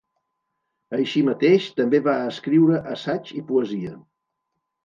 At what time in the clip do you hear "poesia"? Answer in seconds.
3.53-3.97